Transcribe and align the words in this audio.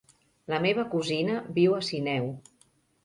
La 0.53 0.59
meva 0.63 0.85
cosina 0.95 1.37
viu 1.59 1.77
a 1.81 1.85
Sineu. 1.91 2.27